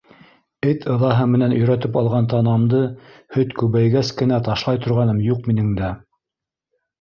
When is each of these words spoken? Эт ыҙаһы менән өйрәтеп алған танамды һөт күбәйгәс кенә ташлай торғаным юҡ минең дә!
Эт 0.69 0.85
ыҙаһы 0.93 1.27
менән 1.33 1.51
өйрәтеп 1.57 1.99
алған 2.01 2.29
танамды 2.31 2.79
һөт 3.37 3.53
күбәйгәс 3.61 4.11
кенә 4.23 4.41
ташлай 4.49 4.81
торғаным 4.87 5.21
юҡ 5.27 5.47
минең 5.53 5.71
дә! 5.83 5.93